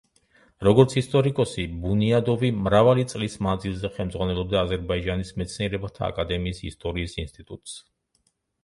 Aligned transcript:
როგორც 0.67 0.93
ისტორიკოსი, 1.01 1.65
ბუნიადოვი 1.83 2.49
მრავალი 2.69 3.05
წლის 3.13 3.37
მანძილზე 3.49 3.93
ხელმძღვანელობდა 3.99 4.61
აზერბაიჯანის 4.65 5.35
მეცნიერებათა 5.43 6.07
აკადემიის 6.11 6.65
ისტორიის 6.73 7.17
ინსტიტუტს. 7.29 7.81